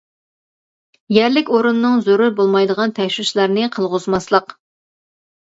[1.17, 4.59] يەرلىك ئورۇننىڭ زۆرۈر بولمايدىغان تەكشۈرۈشلەرنى قىلغۇزماسلىق.